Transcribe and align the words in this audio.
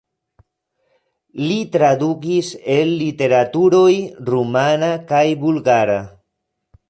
Li 1.49 1.57
tradukis 1.75 2.49
el 2.77 2.95
literaturoj 3.03 3.93
rumana 4.31 4.91
kaj 5.13 5.25
bulgara. 5.45 6.01